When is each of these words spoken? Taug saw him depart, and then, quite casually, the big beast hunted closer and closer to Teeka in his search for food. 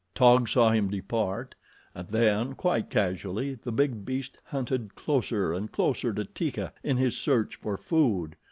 Taug 0.15 0.49
saw 0.49 0.71
him 0.71 0.89
depart, 0.89 1.53
and 1.93 2.07
then, 2.07 2.53
quite 2.55 2.89
casually, 2.89 3.53
the 3.53 3.71
big 3.71 4.03
beast 4.03 4.39
hunted 4.45 4.95
closer 4.95 5.53
and 5.53 5.71
closer 5.71 6.11
to 6.11 6.25
Teeka 6.25 6.73
in 6.83 6.97
his 6.97 7.15
search 7.15 7.53
for 7.55 7.77
food. 7.77 8.35